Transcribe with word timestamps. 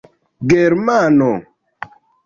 germano 0.49 1.29